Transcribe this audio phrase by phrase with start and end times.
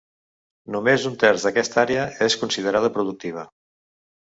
[0.75, 3.47] Només un terç d'aquesta àrea és considerada productiva.